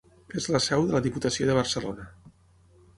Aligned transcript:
És 0.39 0.47
la 0.55 0.61
seu 0.67 0.87
de 0.87 0.95
la 0.97 1.03
Diputació 1.09 1.51
de 1.51 1.59
Barcelona. 1.61 2.11